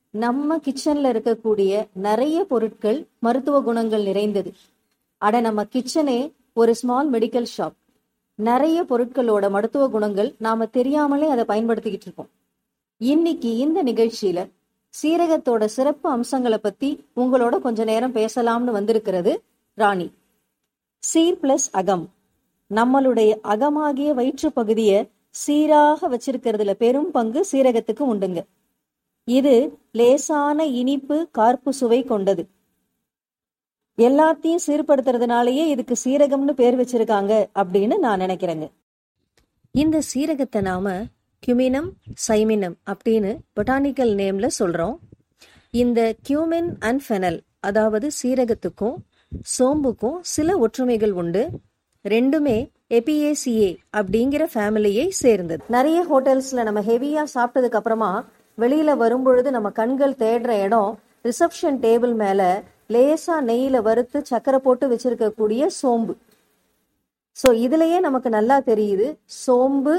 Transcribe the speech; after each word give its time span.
நம்ம 0.09 0.57
கிச்சன்ல 0.57 1.11
இருக்கக்கூடிய 1.11 1.87
நிறைய 1.93 2.43
பொருட்கள் 2.43 3.07
மருத்துவ 3.19 3.61
குணங்கள் 3.61 4.03
நிறைந்தது. 4.03 4.53
அட 5.17 5.39
நம்ம 5.39 5.63
கிச்சனே 5.63 6.31
ஒரு 6.53 6.75
ஸ்மால் 6.75 7.11
மெடிக்கல் 7.11 7.45
ஷாப் 7.57 7.71
நிறைய 8.35 8.83
பொருட்களோட 8.89 9.49
மருத்துவ 9.49 9.87
குணங்கள் 9.87 10.35
நாம 10.37 10.65
தெரியாமலே 10.65 11.29
அதை 11.29 11.43
பயன்படுத்திக்கிட்டு 11.47 12.01
இருக்கோம். 12.01 12.29
இன்னைக்கு 12.97 13.57
இந்த 13.57 13.83
நிகழ்ச்சியில 13.83 14.49
சீரகத்தோட 15.03 15.65
சிறப்பு 15.65 16.09
அம்சங்களை 16.09 16.57
பத்தி 16.57 17.05
உங்களோட 17.15 17.59
கொஞ்ச 17.59 17.83
நேரம் 17.83 18.13
பேசலாம்னு 18.13 18.71
வந்திருக்கிறது 18.71 19.43
ராணி. 19.73 20.11
சீர் 20.99 21.37
பிளஸ் 21.41 21.67
அகம். 21.71 22.09
நம்மளுடைய 22.75 23.31
அகமாகிய 23.43 24.09
வயிற்று 24.13 24.51
பகுதியை 24.51 24.99
சீராக 25.29 26.09
வச்சிருக்கிறதுல 26.09 26.71
பெரும் 26.73 27.11
பங்கு 27.11 27.45
சீரகத்துக்கு 27.51 28.03
உண்டுங்க. 28.13 28.41
இது 29.23 29.79
லேசான 29.91 30.65
இனிப்பு 30.65 31.29
கார்ப்பு 31.31 31.69
சுவை 31.69 32.03
கொண்டது. 32.03 32.43
எல்லாத்தையும் 33.97 34.63
சீர்படுத்துறதுனாலயே 34.67 35.63
இதுக்கு 35.65 35.95
சீரகம்னு 36.03 36.51
பேர் 36.51 36.79
வச்சிருக்காங்க 36.81 37.33
அப்படின்னு 37.55 37.97
நான் 37.97 38.19
நினைக்கிறேங்க. 38.19 38.67
இந்த 39.71 40.01
சீரகத்தை 40.13 40.61
நாம 40.61 40.93
கியூமினம் 41.43 41.89
சைமினம் 42.27 42.75
அப்படின்னு 42.91 43.31
பொட்டானிக்கல் 43.55 44.13
நேம்ல 44.21 44.47
சொல்றோம். 44.59 44.97
இந்த 45.71 46.15
கியூமின் 46.29 46.69
அண்ட் 46.79 47.01
ஃபெனல் 47.07 47.39
அதாவது 47.59 48.07
சீரகத்துக்கும் 48.23 48.97
சோம்புக்கும் 49.59 50.17
சில 50.21 50.57
ஒற்றுமைகள் 50.57 51.11
உண்டு. 51.11 51.49
ரெண்டுமே 52.05 52.55
எபிஏசிஏ 52.89 53.71
அப்படிங்கிற 53.97 54.43
ஃபேமிலியை 54.53 55.03
சேர்ந்தது. 55.09 55.61
நிறைய 55.69 55.99
ஹோட்டல்ஸ்ல 56.09 56.63
நம்ம 56.63 56.81
ஹெவியா 56.81 57.23
சாப்பிட்டதுக்கு 57.33 57.79
அப்புறமா 57.79 58.11
வெளியில 58.57 58.95
வரும்பொழுது 58.97 59.51
நம்ம 59.51 59.69
கண்கள் 59.69 60.13
தேடுற 60.13 60.51
இடம் 60.65 60.99
ரிசப்ஷன் 61.25 61.77
டேபிள் 61.85 62.13
மேல 62.13 62.41
லேசா 62.93 63.35
நெய்யில 63.49 63.81
வறுத்து 63.81 64.19
சக்கரை 64.29 64.55
போட்டு 64.55 64.87
வச்சிருக்கக்கூடிய 64.87 65.65
சோம்பு. 65.81 66.13
ஸோ 67.37 67.49
இதுலயே 67.65 67.99
நமக்கு 67.99 68.29
நல்லா 68.29 68.57
தெரியுது 68.61 69.05
சோம்பு 69.45 69.93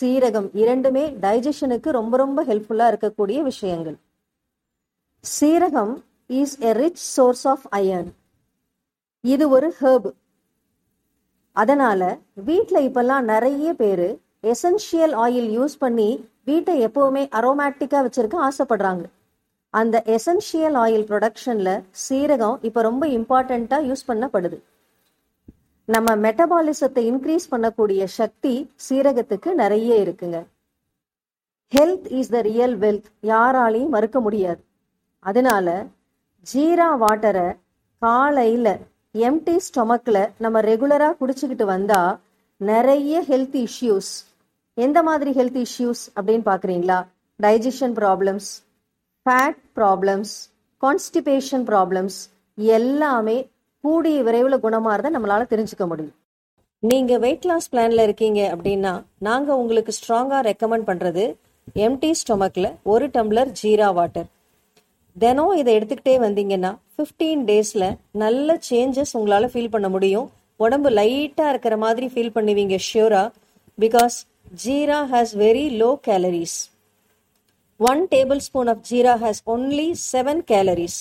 சீரகம் 0.00 0.48
இரண்டுமே 0.52 1.04
டைஜஷனுக்கு 1.20 1.90
ரொம்ப 1.90 2.16
ரொம்ப 2.16 2.44
ஹெல்ப்ஃபுல்லா 2.44 2.88
இருக்கக்கூடிய 2.92 3.38
விஷயங்கள். 3.42 3.96
Seeragam 5.24 5.94
is 6.40 6.56
a 6.60 6.72
rich 6.72 7.04
source 7.16 7.46
of 7.48 7.66
iron 7.76 8.10
இது 9.24 9.48
ஒரு 9.48 9.74
ஹேர்பு 9.80 10.10
அதனால 11.52 12.18
வீட்டில் 12.34 12.88
இப்பெல்லாம் 12.88 13.20
நிறைய 13.20 13.74
பேர் 13.74 14.18
எசென்ஷியல் 14.42 15.14
ஆயில் 15.24 15.48
யூஸ் 15.58 15.74
பண்ணி 15.78 16.28
வீட்டை 16.44 16.86
எப்பவுமே 16.86 17.22
அரோமேட்டிக்கா 17.40 17.98
வச்சிருக்க 18.06 18.48
ஆசைப்படுறாங்க. 18.48 19.04
அந்த 19.70 20.02
எசென்ஷியல் 20.06 20.76
ஆயில் 20.76 21.06
ப்ரொடக்ஷன்ல 21.10 21.82
சீரகம் 22.08 22.58
இப்ப 22.62 22.82
ரொம்ப 22.82 23.06
இம்பார்ட்டண்டா 23.06 23.78
யூஸ் 23.88 24.08
பண்ணப்படுது. 24.08 24.58
நம்ம 25.84 26.16
மெட்டபாலிசத்தை 26.16 27.02
இன்க்ரீஸ் 27.12 27.46
பண்ணக்கூடிய 27.50 28.04
சக்தி 28.04 28.70
சீரகத்துக்கு 28.88 29.54
நிறைய 29.54 29.94
இருக்குங்க. 29.94 30.46
Health 31.72 32.12
is 32.12 32.28
the 32.28 32.40
real 32.40 32.78
wealth 32.78 33.08
யாராலையும் 33.22 33.88
மறுக்க 33.88 34.20
முடியாது. 34.20 34.64
அதனால 35.18 35.86
ஜீரா 36.54 36.88
வாட்டரை 37.00 37.58
காலையில 37.98 38.78
எம்டி 39.14 39.54
ஸ்டொமக்கில் 39.64 40.22
நம்ம 40.38 40.60
ரெகுலராக 40.60 41.16
குடிச்சுக்கிட்டு 41.20 41.64
வந்தால் 41.64 42.12
நிறைய 42.60 43.24
ஹெல்த் 43.28 43.56
இஷ்யூஸ் 43.62 44.12
எந்த 44.76 44.98
மாதிரி 45.02 45.30
ஹெல்த் 45.30 45.58
இஷ்யூஸ் 45.64 46.02
அப்படின்னு 46.16 46.44
பார்க்குறீங்களா? 46.50 46.98
Digestion 47.40 47.94
problems 47.98 48.48
fat 49.26 49.58
problems 49.78 50.32
constipation 50.82 51.66
problems 51.70 52.18
எல்லாமே 52.58 53.36
கூடிய 53.84 54.22
விரைவில் 54.22 54.62
குணமாறத 54.64 55.10
நம்மளால 55.16 55.42
தெரிஞ்சுக்க 55.52 55.86
முடியும். 55.86 56.16
நீங்கள் 56.82 57.20
வெயிட் 57.24 57.44
லாஸ் 57.44 57.70
பிளானில் 57.72 58.04
இருக்கீங்க 58.06 58.40
அப்படின்னா 58.54 58.92
நாங்கள் 59.28 59.54
உங்களுக்கு 59.54 59.92
ஸ்ட்ராங்காக 59.98 60.42
ரெக்கமெண்ட் 60.50 60.88
பண்ணுறது 60.90 61.24
எம்டி 61.86 62.12
ஸ்டொமக்கில் 62.22 62.70
ஒரு 62.92 63.06
டம்ளர் 63.16 63.52
ஜீரா 63.62 63.90
வாட்டர் 63.94 64.28
தினம் 65.16 65.52
இதை 65.52 65.70
எடுத்துக்கிட்டே 65.74 66.14
வந்தீங்கன்னா 66.18 66.70
ஃபிஃப்டீன் 66.94 67.42
டேஸில் 67.44 67.88
நல்ல 68.14 68.58
சேஞ்சஸ் 68.70 69.14
உங்களால் 69.16 69.52
ஃபீல் 69.52 69.72
பண்ண 69.74 69.88
முடியும். 69.88 70.28
உடம்பு 70.60 70.90
லைட்டாக 70.90 71.52
இருக்கிற 71.52 71.76
மாதிரி 71.76 72.06
ஃபீல் 72.06 72.34
பண்ணுவீங்க 72.36 72.76
ஷியூரா 72.80 73.22
because 73.78 74.16
jeera 74.64 74.98
has 75.04 75.32
very 75.34 75.66
low 75.76 75.90
calories 76.06 76.56
one 77.80 78.02
tablespoon 78.40 78.68
of 78.68 78.82
jeera 78.90 79.14
has 79.16 79.42
only 79.46 79.88
seven 80.12 80.42
calories 80.50 81.00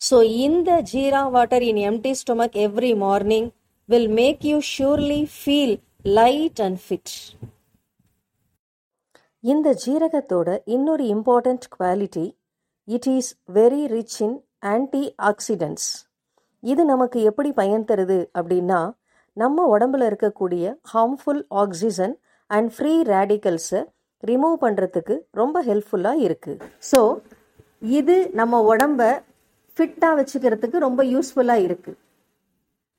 so 0.00 0.16
இந்த 0.38 0.80
jeera 0.92 1.22
water 1.30 1.62
in 1.62 1.80
empty 1.90 2.12
stomach 2.12 2.56
every 2.56 2.92
morning 2.96 3.48
will 3.88 4.10
make 4.12 4.44
you 4.44 4.58
surely 4.70 5.28
feel 5.36 5.76
light 6.14 6.60
and 6.60 6.80
fit 6.86 7.14
இந்த 9.44 9.68
ஜீரகத்தோட 9.84 10.48
இன்னொரு 10.66 11.04
important 11.12 11.66
quality 11.76 12.26
it 12.90 13.08
is 13.12 13.30
very 13.54 13.82
rich 13.88 14.18
in 14.20 14.36
antioxidants 15.28 15.90
இது 16.62 16.82
நமக்கு 16.84 17.18
எப்படி 17.22 17.50
பயன் 17.52 17.86
தருது 17.90 18.18
அப்படின்னா 18.36 18.80
நம்ம 19.36 19.66
உடம்புல 19.68 20.06
இருக்கக்கூடிய 20.10 20.64
ஹார்ம்ஃபுல் 20.92 21.42
ஆக்சிஜன் 21.60 22.14
அண்ட் 22.50 22.70
ஃப்ரீ 22.74 22.92
ரேடிக்கல்ஸை 23.10 23.80
ரிமூவ் 24.22 24.56
பண்ணுறதுக்கு 24.62 25.14
ரொம்ப 25.34 25.56
ஹெல்ப்ஃபுல்லாக 25.62 26.24
இருக்குது 26.26 26.66
ஸோ 26.82 27.00
இது 27.92 28.16
நம்ம 28.32 28.54
உடம்ப 28.66 29.02
ஃபிட்டாக 29.76 30.16
வச்சுக்கிறதுக்கு 30.16 30.78
ரொம்ப 30.78 31.02
யூஸ்ஃபுல்லாக 31.06 31.66
இருக்குது 31.66 31.98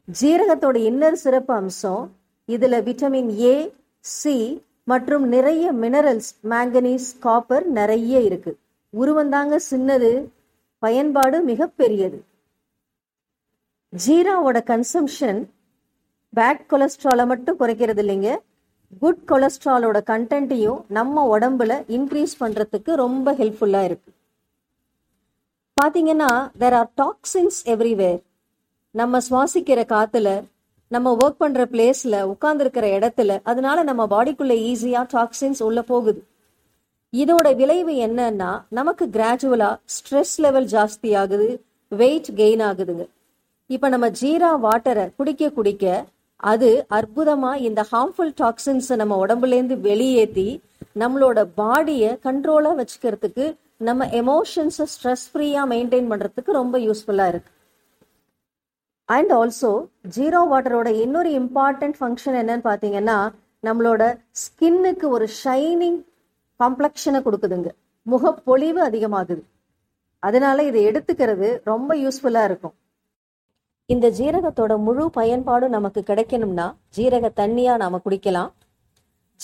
ஜீரகத்தோட 0.08 0.78
இன்னர் 0.88 1.22
சிறப்பு 1.22 1.54
அம்சம் 1.54 2.04
இதில் 2.50 2.84
விட்டமின் 2.86 3.32
ஏ 3.44 3.56
சி 4.06 4.36
மற்றும் 4.88 5.26
நிறைய 5.30 5.66
மினரல்ஸ் 5.82 6.32
மேங்கனீஸ் 6.52 7.10
காப்பர் 7.20 7.66
நிறைய 7.72 8.20
இருக்குது 8.28 8.58
உருவந்தாங்க 8.94 9.60
சின்னது 9.72 10.32
பயன்பாடு 10.80 11.46
மிகப்பெரியது 11.46 12.20
ஜீராவோட 14.06 14.58
கன்சம்ஷன் 14.72 15.42
பேட் 16.36 16.62
கொலஸ்ட்ராலை 16.70 17.26
மட்டும் 17.26 17.60
குறைக்கிறது 17.60 18.02
இல்லைங்க. 18.04 18.38
குட் 19.00 19.22
கொலஸ்ட்ராலோட 19.28 19.98
கண்டென்ட்டையும் 20.12 20.82
நம்ம 20.88 21.40
உடம்புல 21.40 21.84
இன்க்ரீஸ் 21.88 22.34
பண்ணுறதுக்கு 22.40 22.94
ரொம்ப 22.96 23.34
ஹெல்ப்ஃபுல்லாக 23.34 23.84
இருக்கு. 23.84 24.12
பார்த்தீங்கன்னா 25.78 26.32
தெர் 26.60 26.74
ஆர் 26.74 26.90
டாக்ஸின்ஸ் 27.02 27.60
எவ்ரிவேர் 27.66 28.20
நம்ம 28.92 29.20
சுவாசிக்கிற 29.30 29.82
காத்துல 29.94 30.44
நம்ம 30.88 31.16
ஒர்க் 31.20 31.42
பண்ற 31.44 31.66
பிளேஸ்ல 31.66 32.16
உட்கார்ந்துருக்கிற 32.34 32.86
இடத்துல 32.98 33.40
அதனால 33.44 33.84
நம்ம 33.84 34.06
பாடிக்குள்ள 34.08 34.56
ஈஸியா 34.72 35.02
டாக்ஸின்ஸ் 35.14 35.64
உள்ள 35.64 35.82
போகுது. 35.82 36.22
இதோட 37.14 37.48
விளைவு 37.56 37.94
என்னன்னா 38.08 38.52
நமக்கு 38.70 39.06
கிராஜுவலா 39.06 39.70
ஸ்ட்ரெஸ் 39.96 40.36
லெவல் 40.38 40.68
ஜாஸ்தி 40.76 41.10
ஆகுது 41.22 41.48
வெயிட் 41.88 42.30
கெயின் 42.36 42.64
ஆகுதுங்க. 42.68 43.06
இப்ப 43.70 43.90
நம்ம 43.90 44.10
ஜீரா 44.22 44.52
வாட்டரை 44.66 45.06
குடிக்க 45.18 45.50
குடிக்க 45.50 45.86
அது 46.52 46.70
அற்புதமா 46.90 47.56
இந்த 47.68 47.82
ஹார்ம்ஃபுல் 47.92 48.32
டாக்ஸின்ஸை 48.42 48.96
நம்ம 48.96 49.18
உடம்புல 49.26 49.58
இருந்து 49.58 49.78
வெளியேற்றி 49.80 50.62
நம்மளோட 51.00 51.40
பாடியை 51.58 52.12
கண்ட்ரோலா 52.28 52.72
வச்சுக்கிறதுக்கு 52.80 53.46
நம்ம 53.78 54.06
எமோஷன்ஸை 54.22 54.86
ஸ்ட்ரெஸ் 54.94 55.26
ஃப்ரீயா 55.32 55.64
மெயின்டைன் 55.74 56.10
பண்றதுக்கு 56.12 56.52
ரொம்ப 56.62 56.80
யூஸ்ஃபுல்லா 56.80 57.28
இருக்கு. 57.28 57.52
அண்ட் 59.10 59.32
ஆல்சோ 59.32 59.72
ஜீரோ 60.18 60.42
வாட்டரோட 60.54 60.90
இன்னொரு 61.02 61.30
இம்பார்ட்டன்ட் 61.42 61.98
ஃபங்க்ஷன் 62.00 62.38
என்னன்னு 62.42 62.66
பார்த்தீங்கன்னா 62.70 63.18
நம்மளோட 63.64 64.04
ஸ்கின்னுக்கு 64.44 65.08
ஒரு 65.16 65.28
ஷைனிங் 65.44 66.00
காம்ப்ளெக்ஷனை 66.62 67.20
கொடுக்குதுங்க. 67.26 67.70
முகப்பொழிவு 68.06 68.80
அதிகமாகுது. 68.90 69.44
அதனால 70.20 70.64
இதை 70.70 70.82
எடுத்துக்கிறது 70.88 71.48
ரொம்ப 71.64 71.96
யூஸ்ஃபுல்லா 71.96 72.44
இருக்கும். 72.50 72.74
இந்த 73.90 74.10
ஜீரகத்தோட 74.18 74.74
முழு 74.88 75.10
பயன்பாடும் 75.10 75.76
நமக்கு 75.78 76.02
கிடைக்கணும்னா 76.08 76.66
ஜீரக 76.98 77.30
தண்ணியா 77.40 77.76
நாம 77.84 78.00
குடிக்கலாம். 78.06 78.52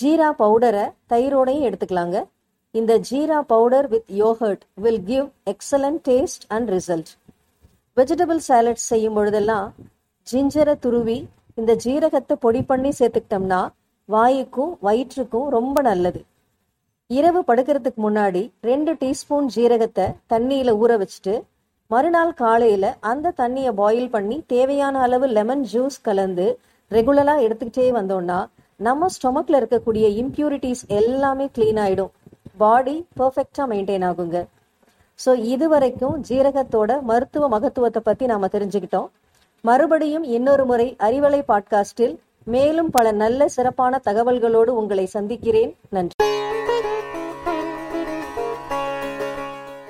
ஜீரா 0.02 0.28
பவுடரை 0.42 0.84
தயிரோடையும் 1.10 1.66
எடுத்துக்கலாங்க. 1.70 2.18
இந்த 2.76 2.94
jeera 3.10 3.38
powder 3.52 3.88
with 3.88 4.10
yogurt 4.18 4.64
will 4.84 5.04
give 5.04 5.28
excellent 5.52 6.00
taste 6.10 6.46
and 6.48 6.70
result 6.70 7.12
vegetable 7.98 8.42
salad 8.48 8.86
செய்யும் 8.90 9.14
பொழுதெல்லாம் 9.14 9.68
ஜிஞ்சரை 10.28 10.76
துருவி 10.80 11.18
இந்த 11.56 11.76
ஜீரகத்தை 11.86 12.36
பொடி 12.40 12.62
பண்ணி 12.64 12.90
சேர்த்துக்கிட்டோம்னா 13.00 13.62
வாயுக்கும் 14.10 14.74
வயிற்றுக்கும் 14.82 15.48
ரொம்ப 15.50 15.82
நல்லது. 15.82 16.20
இரவு 17.10 17.40
படுக்கிறதுக்கு 17.40 18.00
முன்னாடி 18.06 18.52
ரெண்டு 18.62 18.92
டீஸ்பூன் 18.94 19.46
ஜீரகத்தை 19.56 20.06
தண்ணியில 20.34 20.72
ஊற 20.82 20.92
வச்சுட்டு 21.02 21.34
மறுநாள் 21.92 22.34
காலையில 22.34 22.86
அந்த 23.00 23.34
தண்ணியை 23.38 23.72
பாயில் 23.72 24.10
பண்ணி 24.10 24.44
தேவையான 24.48 25.00
அளவு 25.00 25.28
லெமன் 25.28 25.64
ஜூஸ் 25.74 25.98
கலந்து 26.02 26.48
ரெகுலரா 26.92 27.36
எடுத்துக்கிட்டே 27.46 27.88
வந்தோம்னா 28.00 28.40
நம்ம 28.80 29.10
ஸ்டொமக்ல 29.16 29.60
இருக்கக்கூடிய 29.62 30.06
இம்ப்யூரிட்டிஸ் 30.24 30.84
எல்லாமே 31.00 31.50
க்ளீன் 31.56 31.80
ஆயிடும். 31.86 32.12
பாடி 32.58 32.98
பர்ஃபெக்டா 33.20 33.64
மெயின்டைன் 33.72 34.06
ஆகுங்க. 34.10 34.38
ஸோ 35.20 35.36
இது 35.54 35.70
வரைக்கும் 35.70 36.24
ஜீரகத்தோட 36.30 37.02
மருத்துவ 37.02 37.48
மகத்துவத்தை 37.48 38.04
பத்தி 38.04 38.26
நாம 38.26 38.48
தெரிஞ்சுக்கிட்டோம். 38.48 39.10
மறுபடியும் 39.64 40.24
இன்னொரு 40.38 40.66
முறை 40.66 40.96
அறிவலை 41.00 41.42
பாட்காஸ்டில் 41.48 42.16
மேலும் 42.44 42.90
பல 42.90 43.12
நல்ல 43.12 43.48
சிறப்பான 43.48 44.02
தகவல்களோடு 44.06 44.74
உங்களை 44.82 45.06
சந்திக்கிறேன். 45.06 45.74
நன்றி. 45.90 46.27